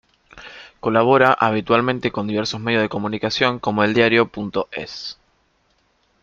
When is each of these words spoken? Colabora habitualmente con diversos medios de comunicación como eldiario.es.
Colabora 0.79 1.31
habitualmente 1.31 2.11
con 2.11 2.25
diversos 2.25 2.59
medios 2.59 2.81
de 2.81 2.89
comunicación 2.89 3.59
como 3.59 3.83
eldiario.es. 3.83 5.17